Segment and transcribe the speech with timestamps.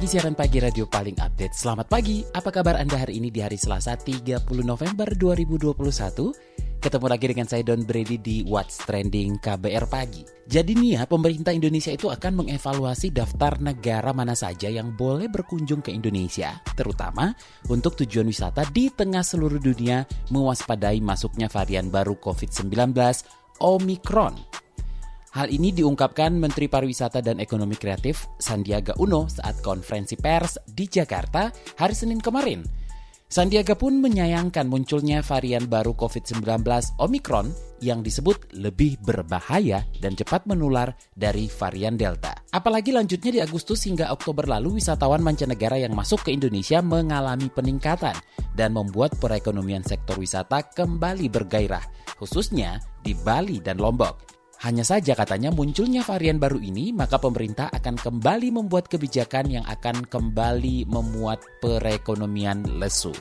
[0.00, 1.52] Pagi, siaran pagi radio paling update.
[1.52, 5.76] Selamat pagi, apa kabar Anda hari ini di hari Selasa 30 November 2021?
[6.80, 10.24] Ketemu lagi dengan saya Don Brady di What's Trending KBR Pagi.
[10.48, 15.84] Jadi nih ya, pemerintah Indonesia itu akan mengevaluasi daftar negara mana saja yang boleh berkunjung
[15.84, 17.36] ke Indonesia, terutama
[17.68, 22.72] untuk tujuan wisata di tengah seluruh dunia mewaspadai masuknya varian baru COVID-19
[23.60, 24.60] Omicron.
[25.30, 31.54] Hal ini diungkapkan Menteri Pariwisata dan Ekonomi Kreatif Sandiaga Uno saat konferensi pers di Jakarta
[31.78, 32.66] hari Senin kemarin.
[33.30, 36.66] Sandiaga pun menyayangkan munculnya varian baru COVID-19
[36.98, 42.34] Omicron yang disebut lebih berbahaya dan cepat menular dari varian Delta.
[42.50, 48.18] Apalagi lanjutnya di Agustus hingga Oktober lalu wisatawan mancanegara yang masuk ke Indonesia mengalami peningkatan
[48.58, 51.86] dan membuat perekonomian sektor wisata kembali bergairah,
[52.18, 54.39] khususnya di Bali dan Lombok.
[54.60, 60.04] Hanya saja katanya munculnya varian baru ini, maka pemerintah akan kembali membuat kebijakan yang akan
[60.04, 63.16] kembali memuat perekonomian lesu.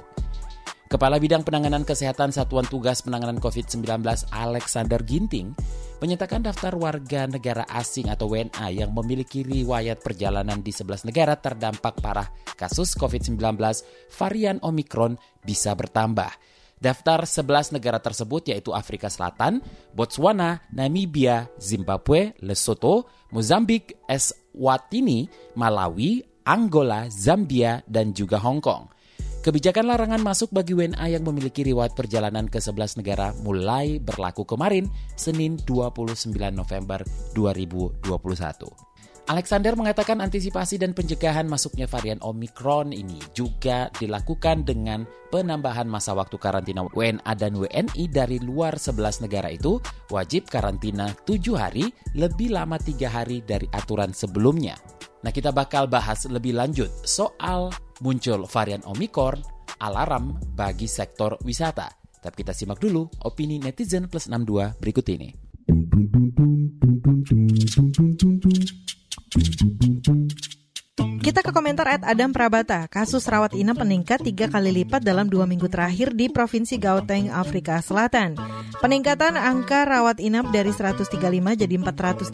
[0.91, 4.03] Kepala Bidang Penanganan Kesehatan Satuan Tugas Penanganan COVID-19
[4.35, 5.55] Alexander Ginting
[6.03, 12.03] menyatakan daftar warga negara asing atau WNA yang memiliki riwayat perjalanan di 11 negara terdampak
[12.03, 13.37] parah kasus COVID-19
[14.11, 16.58] varian Omikron bisa bertambah.
[16.79, 19.59] Daftar 11 negara tersebut yaitu Afrika Selatan,
[19.91, 25.27] Botswana, Namibia, Zimbabwe, Lesotho, Mozambik, Eswatini,
[25.59, 28.87] Malawi, Angola, Zambia, dan juga Hong Kong.
[29.39, 34.91] Kebijakan larangan masuk bagi WNA yang memiliki riwayat perjalanan ke 11 negara mulai berlaku kemarin,
[35.15, 36.99] Senin 29 November
[37.35, 38.88] 2021.
[39.29, 46.41] Alexander mengatakan antisipasi dan pencegahan masuknya varian Omicron ini juga dilakukan dengan penambahan masa waktu
[46.41, 49.77] karantina WNA dan WNI dari luar 11 negara itu
[50.09, 54.81] wajib karantina 7 hari lebih lama 3 hari dari aturan sebelumnya.
[55.21, 57.69] Nah kita bakal bahas lebih lanjut soal
[58.01, 59.45] muncul varian Omicron
[59.77, 61.85] alarm bagi sektor wisata.
[62.17, 65.29] Tapi kita simak dulu opini netizen plus 62 berikut ini.
[69.29, 69.88] Tweet, tweet,
[71.29, 72.89] Kita ke komentar at Adam Prabata.
[72.89, 77.77] Kasus rawat inap meningkat tiga kali lipat dalam dua minggu terakhir di Provinsi Gauteng, Afrika
[77.85, 78.33] Selatan.
[78.81, 81.05] Peningkatan angka rawat inap dari 135
[81.53, 82.33] jadi 418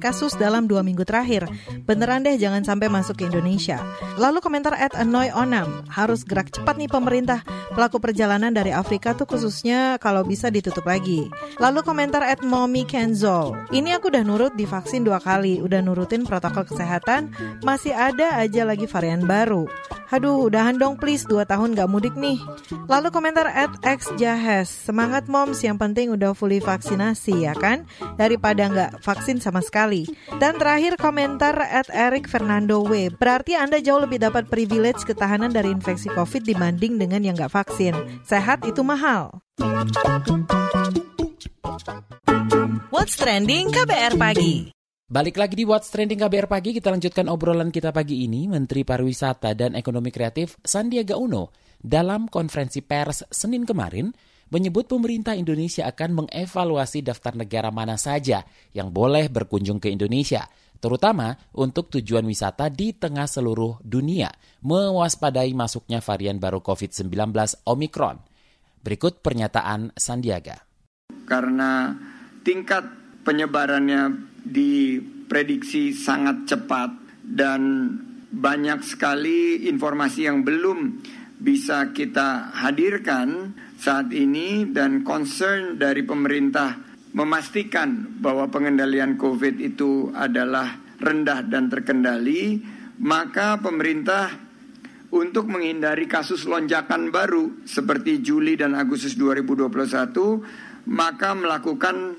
[0.00, 1.52] kasus dalam dua minggu terakhir.
[1.84, 3.76] Beneran deh jangan sampai masuk ke Indonesia.
[4.16, 5.84] Lalu komentar at Anoy Onam.
[5.92, 7.44] Harus gerak cepat nih pemerintah.
[7.76, 11.28] Pelaku perjalanan dari Afrika tuh khususnya kalau bisa ditutup lagi.
[11.60, 13.52] Lalu komentar at Mommy Kenzo.
[13.68, 15.60] Ini aku udah nurut divaksin dua kali.
[15.60, 17.34] Udah nurutin protokol kesehatan.
[17.66, 19.66] Masih ada aja lagi varian baru.
[20.10, 22.42] Aduh, udahan dong please, 2 tahun gak mudik nih.
[22.90, 27.86] Lalu komentar at X Jahes, semangat moms yang penting udah fully vaksinasi ya kan?
[28.18, 30.10] Daripada nggak vaksin sama sekali.
[30.42, 35.70] Dan terakhir komentar at Eric Fernando W, berarti Anda jauh lebih dapat privilege ketahanan dari
[35.70, 37.94] infeksi COVID dibanding dengan yang nggak vaksin.
[38.26, 39.38] Sehat itu mahal.
[42.90, 44.79] What's Trending KBR Pagi
[45.10, 48.46] Balik lagi di What's Trending KBR Pagi, kita lanjutkan obrolan kita pagi ini.
[48.46, 51.50] Menteri Pariwisata dan Ekonomi Kreatif Sandiaga Uno
[51.82, 54.14] dalam konferensi pers Senin kemarin
[54.54, 60.46] menyebut pemerintah Indonesia akan mengevaluasi daftar negara mana saja yang boleh berkunjung ke Indonesia,
[60.78, 64.30] terutama untuk tujuan wisata di tengah seluruh dunia,
[64.62, 67.10] mewaspadai masuknya varian baru COVID-19
[67.66, 68.14] Omicron.
[68.78, 70.62] Berikut pernyataan Sandiaga.
[71.26, 71.98] Karena
[72.46, 72.86] tingkat
[73.26, 76.90] penyebarannya diprediksi sangat cepat
[77.22, 77.92] dan
[78.30, 81.02] banyak sekali informasi yang belum
[81.40, 86.76] bisa kita hadirkan saat ini dan concern dari pemerintah
[87.16, 92.60] memastikan bahwa pengendalian COVID itu adalah rendah dan terkendali,
[93.00, 94.30] maka pemerintah
[95.10, 102.14] untuk menghindari kasus lonjakan baru seperti Juli dan Agustus 2021 maka melakukan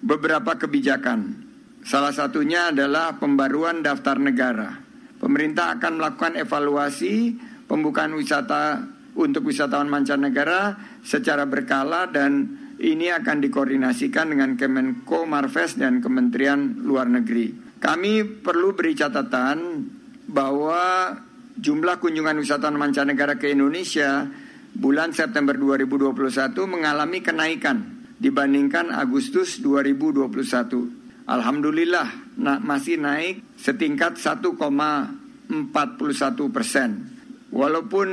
[0.00, 1.48] beberapa kebijakan.
[1.84, 4.76] Salah satunya adalah pembaruan daftar negara.
[5.20, 7.36] Pemerintah akan melakukan evaluasi
[7.68, 8.84] pembukaan wisata
[9.16, 17.04] untuk wisatawan mancanegara secara berkala dan ini akan dikoordinasikan dengan Kemenko Marves dan Kementerian Luar
[17.08, 17.76] Negeri.
[17.80, 19.84] Kami perlu beri catatan
[20.24, 21.12] bahwa
[21.60, 24.24] jumlah kunjungan wisatawan mancanegara ke Indonesia
[24.72, 31.24] bulan September 2021 mengalami kenaikan dibandingkan Agustus 2021.
[31.24, 35.56] Alhamdulillah na masih naik setingkat 1,41
[36.52, 36.90] persen.
[37.50, 38.08] Walaupun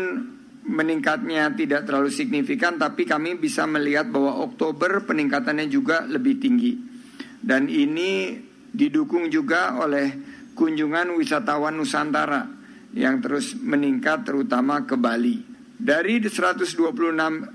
[0.67, 6.73] meningkatnya tidak terlalu signifikan, tapi kami bisa melihat bahwa Oktober peningkatannya juga lebih tinggi.
[7.37, 8.35] Dan ini
[8.71, 10.11] didukung juga oleh
[10.57, 12.43] kunjungan wisatawan Nusantara
[12.91, 15.46] yang terus meningkat terutama ke Bali.
[15.77, 16.73] Dari 126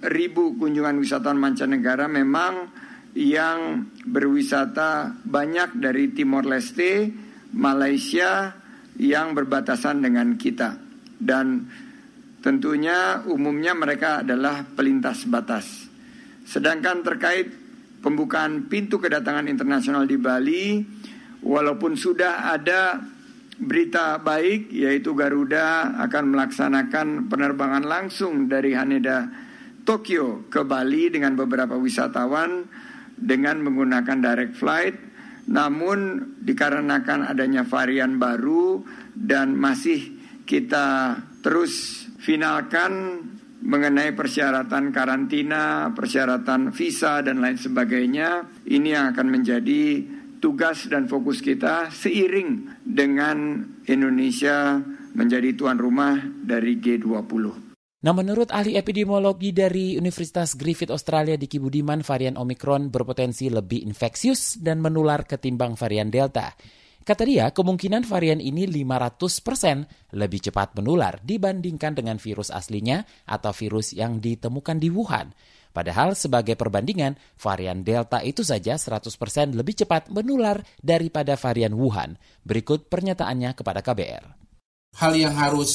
[0.06, 2.70] ribu kunjungan wisatawan mancanegara memang
[3.18, 7.10] yang berwisata banyak dari Timor Leste,
[7.52, 8.54] Malaysia
[8.94, 10.78] yang berbatasan dengan kita.
[11.18, 11.66] Dan
[12.38, 15.90] tentunya umumnya mereka adalah pelintas batas.
[16.46, 17.50] Sedangkan terkait
[18.02, 20.78] pembukaan pintu kedatangan internasional di Bali,
[21.42, 23.02] walaupun sudah ada
[23.60, 29.28] berita baik yaitu Garuda akan melaksanakan penerbangan langsung dari Haneda
[29.82, 32.64] Tokyo ke Bali dengan beberapa wisatawan
[33.18, 34.96] dengan menggunakan direct flight.
[35.42, 35.98] Namun
[36.38, 40.14] dikarenakan adanya varian baru dan masih
[40.46, 43.18] kita terus finalkan
[43.62, 50.02] mengenai persyaratan karantina, persyaratan visa dan lain sebagainya ini yang akan menjadi
[50.42, 54.82] tugas dan fokus kita seiring dengan Indonesia
[55.14, 57.70] menjadi tuan rumah dari G20.
[58.02, 64.58] Nah, menurut ahli epidemiologi dari Universitas Griffith Australia di Kibudiman, varian Omicron berpotensi lebih infeksius
[64.58, 66.50] dan menular ketimbang varian Delta.
[67.02, 73.94] Kata dia, kemungkinan varian ini 500% lebih cepat menular dibandingkan dengan virus aslinya atau virus
[73.94, 75.30] yang ditemukan di Wuhan.
[75.72, 82.20] Padahal sebagai perbandingan, varian Delta itu saja 100% lebih cepat menular daripada varian Wuhan.
[82.44, 84.24] Berikut pernyataannya kepada KBR.
[85.00, 85.72] Hal yang harus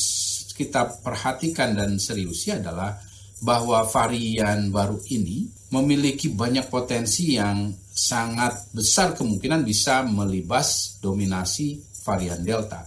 [0.53, 2.93] kita perhatikan dan seriusnya adalah
[3.41, 12.45] bahwa varian baru ini memiliki banyak potensi yang sangat besar kemungkinan bisa melibas dominasi varian
[12.45, 12.85] Delta.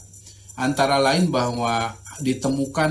[0.59, 2.91] Antara lain bahwa ditemukan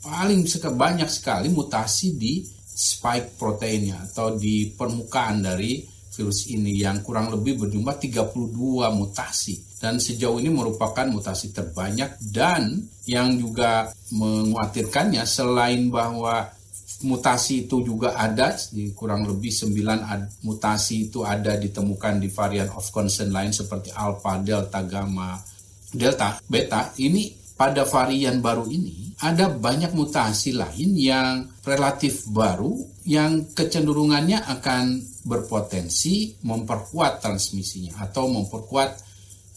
[0.00, 0.42] paling
[0.74, 2.42] banyak sekali mutasi di
[2.80, 9.60] spike proteinnya atau di permukaan dari virus ini yang kurang lebih berjumlah 32 mutasi.
[9.80, 16.52] Dan sejauh ini merupakan mutasi terbanyak dan yang juga menguatirkannya selain bahwa
[17.00, 22.84] mutasi itu juga ada di kurang lebih 9 mutasi itu ada ditemukan di varian of
[22.92, 25.40] concern lain seperti alpha, delta, gamma,
[25.88, 26.92] delta, beta.
[27.00, 32.72] Ini pada varian baru ini ada banyak mutasi lain yang relatif baru
[33.04, 34.96] yang kecenderungannya akan
[35.28, 38.90] berpotensi memperkuat transmisinya atau memperkuat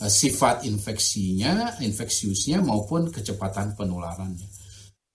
[0.04, 4.52] uh, sifat infeksinya, infeksiusnya maupun kecepatan penularannya.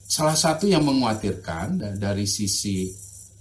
[0.08, 2.88] Salah satu yang menguatirkan dari sisi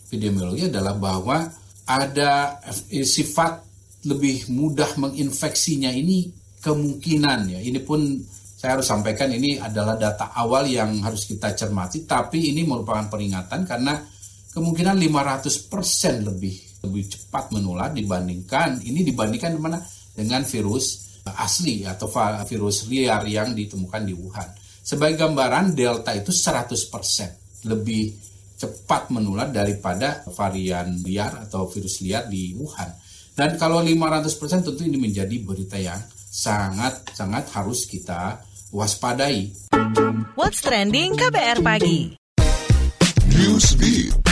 [0.04, 1.48] epidemiologi adalah bahwa
[1.88, 3.64] ada eh, sifat
[4.04, 6.28] lebih mudah menginfeksinya ini
[6.60, 7.60] kemungkinan ya.
[7.64, 8.20] Ini pun
[8.58, 13.62] saya harus sampaikan ini adalah data awal yang harus kita cermati, tapi ini merupakan peringatan
[13.70, 14.02] karena
[14.50, 19.78] kemungkinan 500% lebih lebih cepat menular dibandingkan ini dibandingkan mana
[20.10, 21.06] dengan virus
[21.38, 22.10] asli atau
[22.50, 24.50] virus liar yang ditemukan di Wuhan.
[24.82, 28.10] Sebagai gambaran delta itu 100% lebih
[28.58, 32.90] cepat menular daripada varian liar atau virus liar di Wuhan.
[33.38, 39.52] Dan kalau 500% tentu ini menjadi berita yang sangat-sangat harus kita waspadai.
[40.36, 42.16] What's trending KBR pagi?
[43.32, 44.28] Newsbeat.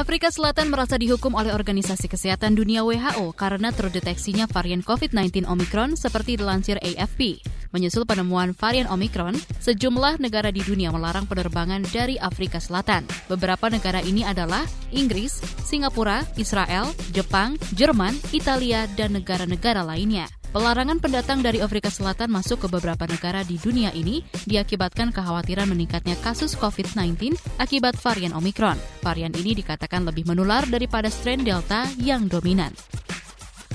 [0.00, 6.40] Afrika Selatan merasa dihukum oleh Organisasi Kesehatan Dunia WHO karena terdeteksinya varian COVID-19 Omicron seperti
[6.40, 7.44] dilansir AFP.
[7.70, 13.06] Menyusul penemuan varian Omicron, sejumlah negara di dunia melarang penerbangan dari Afrika Selatan.
[13.30, 20.26] Beberapa negara ini adalah Inggris, Singapura, Israel, Jepang, Jerman, Italia, dan negara-negara lainnya.
[20.50, 26.18] Pelarangan pendatang dari Afrika Selatan masuk ke beberapa negara di dunia ini diakibatkan kekhawatiran meningkatnya
[26.26, 28.74] kasus COVID-19 akibat varian Omicron.
[28.98, 32.74] Varian ini dikatakan lebih menular daripada strain Delta yang dominan.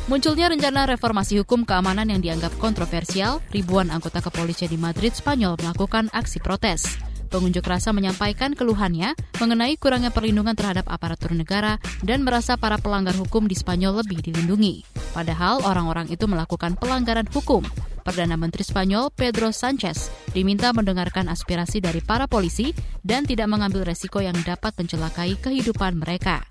[0.06, 6.14] Munculnya rencana reformasi hukum keamanan yang dianggap kontroversial, ribuan anggota kepolisian di Madrid, Spanyol melakukan
[6.14, 7.02] aksi protes.
[7.34, 13.50] Pengunjuk rasa menyampaikan keluhannya mengenai kurangnya perlindungan terhadap aparatur negara dan merasa para pelanggar hukum
[13.50, 14.86] di Spanyol lebih dilindungi.
[15.10, 17.66] Padahal orang-orang itu melakukan pelanggaran hukum.
[18.06, 24.22] Perdana Menteri Spanyol Pedro Sanchez diminta mendengarkan aspirasi dari para polisi dan tidak mengambil resiko
[24.22, 26.46] yang dapat mencelakai kehidupan mereka.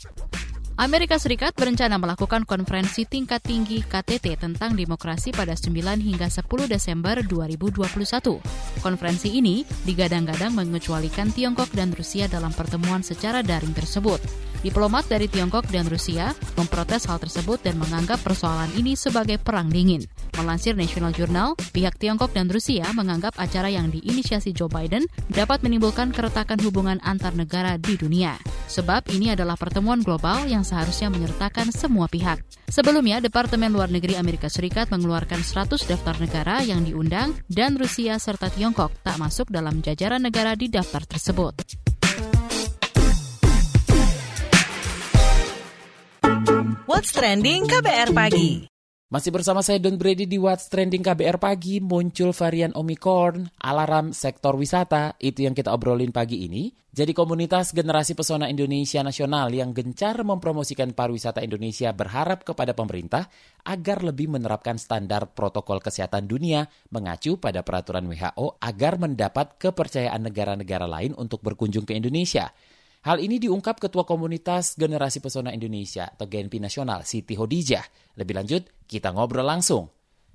[0.75, 5.71] Amerika Serikat berencana melakukan konferensi tingkat tinggi KTT tentang demokrasi pada 9
[6.02, 8.43] hingga 10 Desember 2021.
[8.83, 14.19] Konferensi ini digadang-gadang mengecualikan Tiongkok dan Rusia dalam pertemuan secara daring tersebut.
[14.66, 20.02] Diplomat dari Tiongkok dan Rusia memprotes hal tersebut dan menganggap persoalan ini sebagai perang dingin.
[20.35, 26.11] Melansir National Journal, pihak Tiongkok dan Rusia menganggap acara yang diinisiasi Joe Biden dapat menimbulkan
[26.11, 28.35] keretakan hubungan antar negara di dunia.
[28.66, 32.42] Sebab ini adalah pertemuan global yang seharusnya menyertakan semua pihak.
[32.68, 38.50] Sebelumnya, Departemen Luar Negeri Amerika Serikat mengeluarkan 100 daftar negara yang diundang dan Rusia serta
[38.50, 41.54] Tiongkok tak masuk dalam jajaran negara di daftar tersebut.
[46.85, 48.74] What's Trending KBR Pagi.
[49.14, 54.59] Masih bersama saya Don Brady di What's Trending KBR Pagi, muncul varian Omicron, alarm sektor
[54.59, 56.75] wisata, itu yang kita obrolin pagi ini.
[56.90, 63.30] Jadi komunitas generasi pesona Indonesia nasional yang gencar mempromosikan pariwisata Indonesia berharap kepada pemerintah
[63.62, 70.90] agar lebih menerapkan standar protokol kesehatan dunia mengacu pada peraturan WHO agar mendapat kepercayaan negara-negara
[70.90, 72.50] lain untuk berkunjung ke Indonesia.
[73.04, 77.85] Hal ini diungkap Ketua Komunitas Generasi Pesona Indonesia atau GNP Nasional, Siti Hodijah.
[78.16, 78.62] Lebih lanjut,
[78.94, 79.90] kita ngobrol langsung.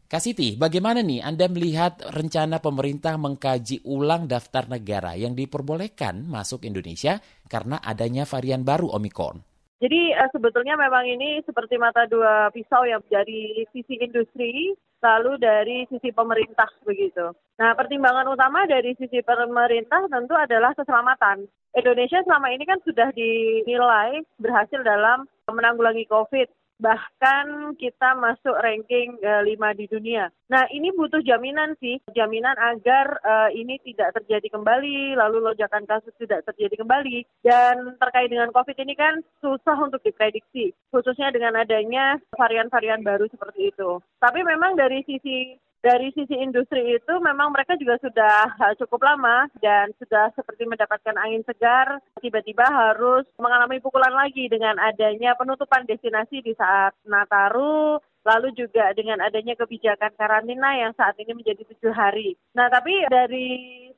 [0.09, 6.65] Kak Siti, bagaimana nih Anda melihat rencana pemerintah mengkaji ulang daftar negara yang diperbolehkan masuk
[6.65, 9.37] Indonesia karena adanya varian baru Omicron?
[9.79, 15.87] Jadi uh, sebetulnya memang ini seperti mata dua pisau ya dari sisi industri lalu dari
[15.87, 17.31] sisi pemerintah begitu.
[17.55, 21.47] Nah pertimbangan utama dari sisi pemerintah tentu adalah keselamatan.
[21.71, 26.58] Indonesia selama ini kan sudah dinilai berhasil dalam menanggulangi COVID.
[26.79, 30.31] Bahkan kita masuk ranking eh, 5 di dunia.
[30.49, 36.09] Nah ini butuh jaminan sih, jaminan agar uh, ini tidak terjadi kembali, lalu lonjakan kasus
[36.17, 37.21] tidak terjadi kembali.
[37.45, 43.69] Dan terkait dengan COVID ini kan susah untuk diprediksi, khususnya dengan adanya varian-varian baru seperti
[43.69, 44.01] itu.
[44.17, 49.47] Tapi memang dari sisi dari sisi industri itu memang mereka juga sudah eh, cukup lama
[49.63, 56.43] dan sudah seperti mendapatkan angin segar, tiba-tiba harus mengalami pukulan lagi dengan adanya penutupan destinasi
[56.43, 62.37] di saat Nataru, lalu juga dengan adanya kebijakan karantina yang saat ini menjadi tujuh hari.
[62.53, 63.49] Nah, tapi dari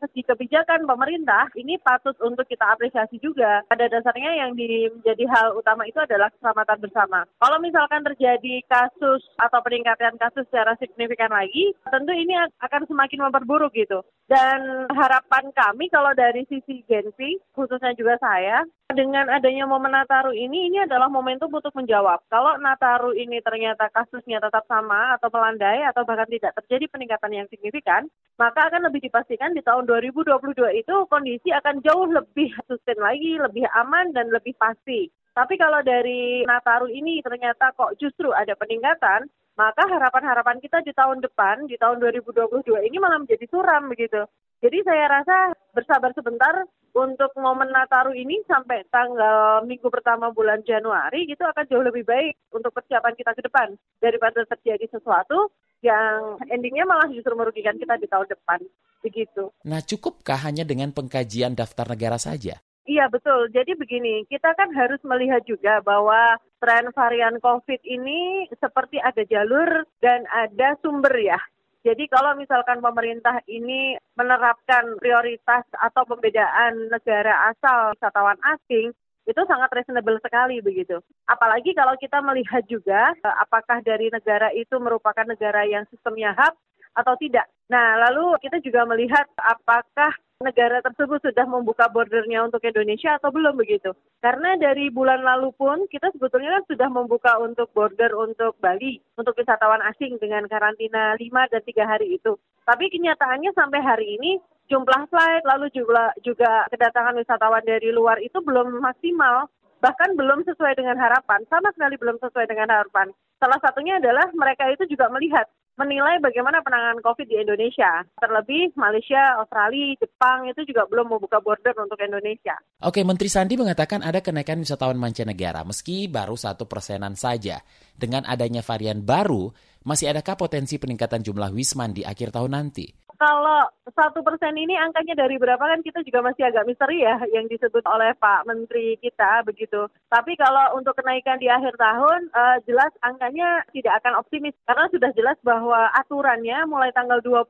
[0.02, 3.62] segi kebijakan pemerintah ini patut untuk kita apresiasi juga.
[3.70, 7.20] Pada dasarnya yang di, menjadi hal utama itu adalah keselamatan bersama.
[7.38, 12.34] Kalau misalkan terjadi kasus atau peningkatan kasus secara signifikan lagi, tentu ini
[12.66, 14.02] akan semakin memperburuk gitu.
[14.26, 20.70] Dan harapan kami kalau dari sisi Genpi, khususnya juga saya, dengan adanya momen Nataru ini,
[20.72, 22.24] ini adalah momentum untuk menjawab.
[22.28, 27.48] Kalau Nataru ini ternyata kasusnya tetap sama atau melandai atau bahkan tidak terjadi peningkatan yang
[27.50, 28.06] signifikan,
[28.36, 30.36] maka akan lebih dipastikan di tahun 2022
[30.78, 35.10] itu kondisi akan jauh lebih sustain lagi, lebih aman dan lebih pasti.
[35.32, 41.20] Tapi kalau dari Nataru ini ternyata kok justru ada peningkatan, maka harapan-harapan kita di tahun
[41.24, 44.28] depan, di tahun 2022 ini malah menjadi suram begitu.
[44.62, 46.53] Jadi saya rasa bersabar sebentar
[46.94, 52.38] untuk momen Nataru ini sampai tanggal minggu pertama bulan Januari itu akan jauh lebih baik
[52.53, 55.50] untuk persiapan kita ke depan daripada terjadi sesuatu
[55.82, 58.62] yang endingnya malah justru merugikan kita di tahun depan.
[59.01, 59.50] Begitu.
[59.65, 62.62] Nah cukupkah hanya dengan pengkajian daftar negara saja?
[62.86, 63.50] Iya betul.
[63.50, 69.89] Jadi begini, kita kan harus melihat juga bahwa tren varian COVID ini seperti ada jalur
[70.01, 71.41] dan ada sumber ya.
[71.82, 78.94] Jadi kalau misalkan pemerintah ini menerapkan prioritas atau pembedaan negara asal wisatawan asing,
[79.26, 80.98] itu sangat reasonable sekali begitu.
[81.26, 86.54] Apalagi kalau kita melihat juga eh, apakah dari negara itu merupakan negara yang sistemnya hub
[86.96, 87.48] atau tidak.
[87.72, 93.56] Nah, lalu kita juga melihat apakah negara tersebut sudah membuka bordernya untuk Indonesia atau belum
[93.56, 93.94] begitu.
[94.20, 99.38] Karena dari bulan lalu pun kita sebetulnya kan sudah membuka untuk border untuk Bali, untuk
[99.38, 102.36] wisatawan asing dengan karantina 5 dan 3 hari itu.
[102.66, 108.40] Tapi kenyataannya sampai hari ini jumlah flight lalu juga juga kedatangan wisatawan dari luar itu
[108.40, 113.10] belum maksimal bahkan belum sesuai dengan harapan, sama sekali belum sesuai dengan harapan.
[113.42, 115.50] Salah satunya adalah mereka itu juga melihat
[115.82, 118.06] menilai bagaimana penanganan COVID di Indonesia.
[118.22, 122.54] Terlebih Malaysia, Australia, Jepang itu juga belum membuka border untuk Indonesia.
[122.86, 127.66] Oke, Menteri Sandi mengatakan ada kenaikan wisatawan mancanegara meski baru satu persenan saja.
[127.98, 129.50] Dengan adanya varian baru,
[129.82, 132.86] masih adakah potensi peningkatan jumlah wisman di akhir tahun nanti?
[133.22, 137.46] Kalau satu persen ini angkanya dari berapa kan kita juga masih agak misteri ya yang
[137.46, 139.86] disebut oleh Pak Menteri kita begitu.
[140.10, 145.13] Tapi kalau untuk kenaikan di akhir tahun uh, jelas angkanya tidak akan optimis karena sudah
[145.13, 147.46] jelas bahwa aturannya mulai tanggal 20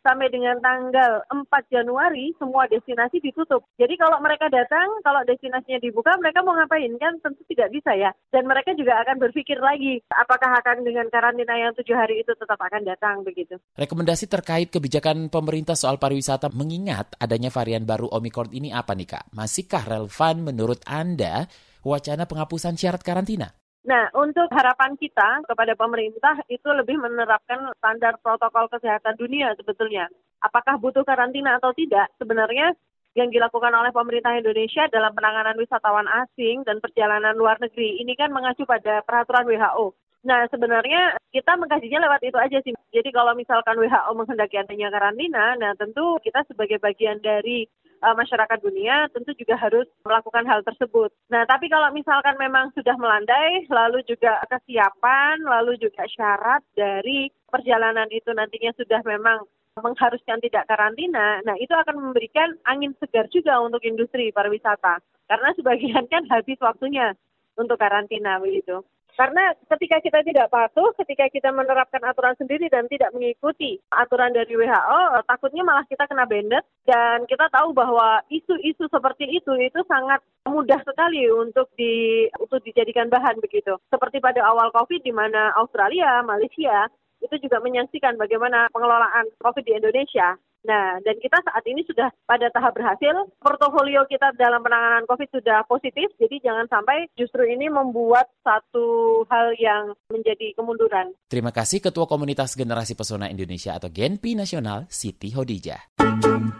[0.00, 3.64] sampai dengan tanggal 4 Januari semua destinasi ditutup.
[3.76, 6.92] Jadi kalau mereka datang, kalau destinasinya dibuka, mereka mau ngapain?
[6.96, 8.10] Kan tentu tidak bisa ya.
[8.32, 12.58] Dan mereka juga akan berpikir lagi, apakah akan dengan karantina yang tujuh hari itu tetap
[12.58, 13.60] akan datang begitu.
[13.76, 19.24] Rekomendasi terkait kebijakan pemerintah soal pariwisata mengingat adanya varian baru Omicron ini apa nih Kak?
[19.36, 21.46] Masihkah relevan menurut Anda
[21.84, 23.52] wacana penghapusan syarat karantina?
[23.80, 30.04] Nah, untuk harapan kita kepada pemerintah itu lebih menerapkan standar protokol kesehatan dunia sebetulnya.
[30.44, 32.12] Apakah butuh karantina atau tidak?
[32.20, 32.76] Sebenarnya
[33.16, 38.30] yang dilakukan oleh pemerintah Indonesia dalam penanganan wisatawan asing dan perjalanan luar negeri ini kan
[38.30, 39.96] mengacu pada peraturan WHO.
[40.20, 42.76] Nah, sebenarnya kita mengkajinya lewat itu aja sih.
[42.92, 47.64] Jadi kalau misalkan WHO menghendaki adanya karantina, nah tentu kita sebagai bagian dari
[48.02, 51.12] uh, masyarakat dunia tentu juga harus melakukan hal tersebut.
[51.28, 58.08] Nah, tapi kalau misalkan memang sudah melandai, lalu juga kesiapan, lalu juga syarat dari perjalanan
[58.10, 59.44] itu nantinya sudah memang
[59.78, 64.98] mengharuskan tidak karantina, nah itu akan memberikan angin segar juga untuk industri pariwisata.
[65.30, 67.14] Karena sebagian kan habis waktunya
[67.54, 68.82] untuk karantina begitu.
[69.18, 74.52] Karena ketika kita tidak patuh, ketika kita menerapkan aturan sendiri dan tidak mengikuti aturan dari
[74.54, 80.22] WHO, takutnya malah kita kena bandit dan kita tahu bahwa isu-isu seperti itu itu sangat
[80.48, 83.76] mudah sekali untuk di untuk dijadikan bahan begitu.
[83.92, 86.88] Seperti pada awal Covid di mana Australia, Malaysia
[87.20, 90.36] itu juga menyaksikan bagaimana pengelolaan COVID di Indonesia.
[90.60, 93.32] Nah, dan kita saat ini sudah pada tahap berhasil.
[93.40, 99.56] Portofolio kita dalam penanganan COVID sudah positif, jadi jangan sampai justru ini membuat satu hal
[99.56, 101.16] yang menjadi kemunduran.
[101.32, 105.96] Terima kasih Ketua Komunitas Generasi Pesona Indonesia atau Genpi Nasional, Siti Hodijah.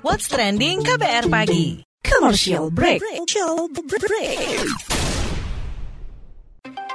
[0.01, 3.05] What's Trending KBR Pagi Commercial Break.
[3.05, 5.20] Commercial break.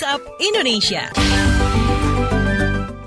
[0.00, 1.12] WhatsApp Indonesia.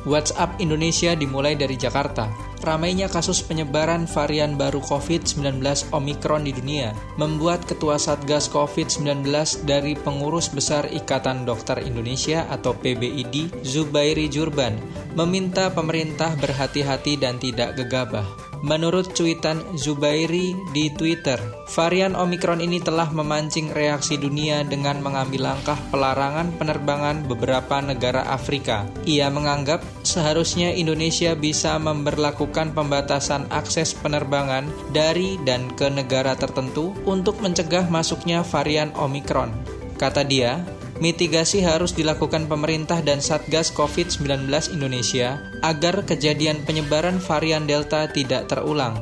[0.06, 2.30] WhatsApp Indonesia dimulai dari Jakarta.
[2.62, 5.58] Ramainya kasus penyebaran varian baru COVID-19
[5.90, 9.26] Omikron di dunia membuat Ketua Satgas COVID-19
[9.66, 14.78] dari Pengurus Besar Ikatan Dokter Indonesia atau PBID, Zubairi Jurban,
[15.18, 18.43] meminta pemerintah berhati-hati dan tidak gegabah.
[18.64, 21.36] Menurut cuitan Zubairi di Twitter,
[21.68, 28.88] varian Omikron ini telah memancing reaksi dunia dengan mengambil langkah pelarangan penerbangan beberapa negara Afrika.
[29.04, 34.64] Ia menganggap seharusnya Indonesia bisa memberlakukan pembatasan akses penerbangan
[34.96, 39.52] dari dan ke negara tertentu untuk mencegah masuknya varian Omikron.
[40.00, 40.64] Kata dia,
[41.02, 49.02] mitigasi harus dilakukan pemerintah dan Satgas COVID-19 Indonesia agar kejadian penyebaran varian Delta tidak terulang.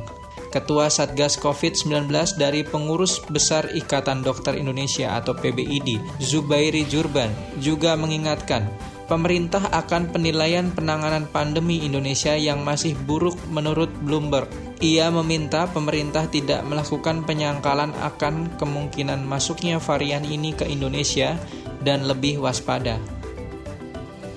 [0.52, 8.68] Ketua Satgas COVID-19 dari Pengurus Besar Ikatan Dokter Indonesia atau PBID, Zubairi Jurban, juga mengingatkan
[9.12, 14.48] pemerintah akan penilaian penanganan pandemi Indonesia yang masih buruk menurut Bloomberg.
[14.80, 21.38] Ia meminta pemerintah tidak melakukan penyangkalan akan kemungkinan masuknya varian ini ke Indonesia
[21.82, 22.98] dan lebih waspada.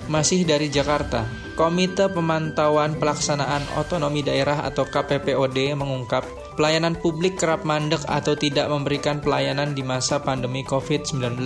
[0.06, 1.26] Masih dari Jakarta,
[1.58, 6.22] Komite Pemantauan Pelaksanaan Otonomi Daerah atau KPPOD mengungkap
[6.54, 11.42] pelayanan publik kerap mandek atau tidak memberikan pelayanan di masa pandemi COVID-19.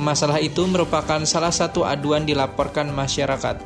[0.00, 3.60] Masalah itu merupakan salah satu aduan dilaporkan masyarakat.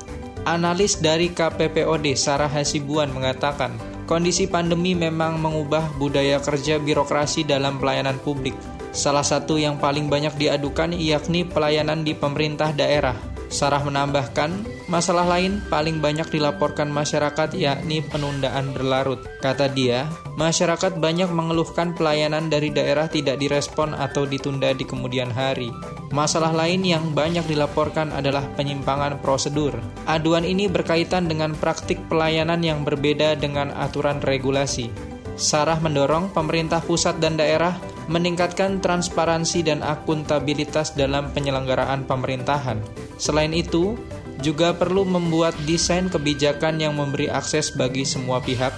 [0.45, 8.21] Analis dari KPPOD Sarah Hasibuan mengatakan, kondisi pandemi memang mengubah budaya kerja birokrasi dalam pelayanan
[8.21, 8.53] publik.
[8.95, 15.63] Salah satu yang paling banyak diadukan yakni pelayanan di pemerintah daerah Sarah menambahkan, masalah lain
[15.71, 19.23] paling banyak dilaporkan masyarakat yakni penundaan berlarut.
[19.39, 25.71] Kata dia, masyarakat banyak mengeluhkan pelayanan dari daerah tidak direspon atau ditunda di kemudian hari.
[26.11, 29.79] Masalah lain yang banyak dilaporkan adalah penyimpangan prosedur.
[30.11, 34.91] Aduan ini berkaitan dengan praktik pelayanan yang berbeda dengan aturan regulasi.
[35.39, 42.81] Sarah mendorong pemerintah pusat dan daerah meningkatkan transparansi dan akuntabilitas dalam penyelenggaraan pemerintahan.
[43.17, 43.97] Selain itu,
[44.43, 48.75] juga perlu membuat desain kebijakan yang memberi akses bagi semua pihak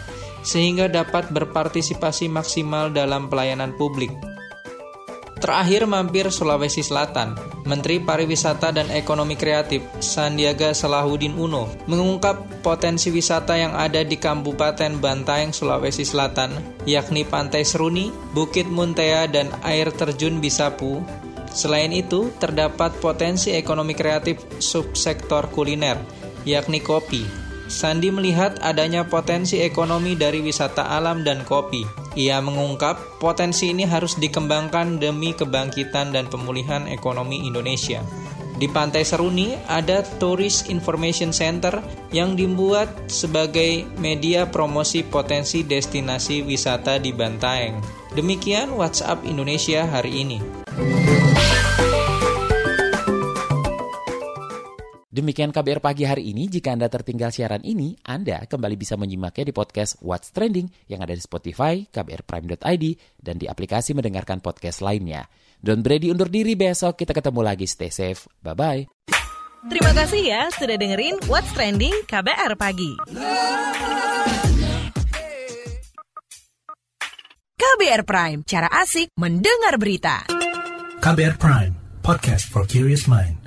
[0.47, 4.15] sehingga dapat berpartisipasi maksimal dalam pelayanan publik.
[5.37, 7.37] Terakhir mampir Sulawesi Selatan,
[7.68, 14.96] Menteri Pariwisata dan Ekonomi Kreatif Sandiaga Salahuddin Uno mengungkap potensi wisata yang ada di Kabupaten
[14.96, 16.57] Bantaeng, Sulawesi Selatan,
[16.88, 21.05] yakni Pantai Seruni, Bukit Muntea, dan air terjun Bisapu.
[21.53, 26.01] Selain itu, terdapat potensi ekonomi kreatif subsektor kuliner,
[26.49, 32.06] yakni kopi, Sandi melihat adanya potensi ekonomi dari wisata alam dan kopi.
[32.16, 38.00] Ia mengungkap potensi ini harus dikembangkan demi kebangkitan dan pemulihan ekonomi Indonesia.
[38.57, 41.76] Di Pantai Seruni ada Tourist Information Center
[42.09, 47.85] yang dibuat sebagai media promosi potensi destinasi wisata di Bantaeng.
[48.16, 50.40] Demikian WhatsApp Indonesia hari ini.
[55.16, 56.44] Demikian KBR pagi hari ini.
[56.44, 61.16] Jika Anda tertinggal siaran ini, Anda kembali bisa menyimaknya di podcast What's Trending yang ada
[61.16, 62.85] di Spotify, kbrprime.id,
[63.16, 65.24] dan di aplikasi mendengarkan podcast lainnya.
[65.57, 67.64] Don Brady undur diri besok, kita ketemu lagi.
[67.64, 68.29] Stay safe.
[68.44, 69.09] Bye-bye.
[69.72, 72.92] Terima kasih ya sudah dengerin What's Trending KBR Pagi.
[77.57, 80.29] KBR Prime, cara asik mendengar berita.
[81.00, 81.72] KBR Prime,
[82.05, 83.46] podcast for curious mind.